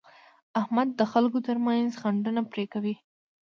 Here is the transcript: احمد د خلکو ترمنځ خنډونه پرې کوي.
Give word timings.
احمد 0.61 0.89
د 0.99 1.01
خلکو 1.11 1.37
ترمنځ 1.47 1.89
خنډونه 2.01 2.41
پرې 2.51 2.65
کوي. 2.73 2.95